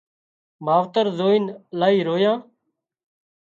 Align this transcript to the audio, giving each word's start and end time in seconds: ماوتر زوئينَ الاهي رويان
ماوتر 0.65 1.05
زوئينَ 1.17 1.45
الاهي 1.73 2.01
رويان 2.07 2.39